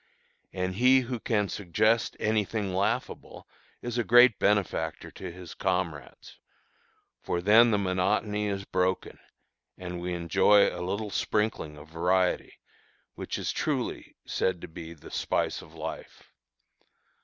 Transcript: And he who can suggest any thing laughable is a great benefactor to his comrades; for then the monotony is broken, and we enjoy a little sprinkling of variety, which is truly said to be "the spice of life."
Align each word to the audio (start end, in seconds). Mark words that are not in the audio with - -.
And 0.51 0.73
he 0.73 1.01
who 1.01 1.19
can 1.19 1.47
suggest 1.47 2.17
any 2.19 2.43
thing 2.43 2.73
laughable 2.73 3.47
is 3.83 3.99
a 3.99 4.03
great 4.03 4.39
benefactor 4.39 5.11
to 5.11 5.31
his 5.31 5.53
comrades; 5.53 6.39
for 7.21 7.39
then 7.39 7.69
the 7.69 7.77
monotony 7.77 8.47
is 8.47 8.65
broken, 8.65 9.19
and 9.77 10.01
we 10.01 10.15
enjoy 10.15 10.67
a 10.75 10.81
little 10.81 11.11
sprinkling 11.11 11.77
of 11.77 11.89
variety, 11.89 12.53
which 13.13 13.37
is 13.37 13.51
truly 13.51 14.15
said 14.25 14.59
to 14.61 14.67
be 14.67 14.95
"the 14.95 15.11
spice 15.11 15.61
of 15.61 15.75
life." 15.75 16.23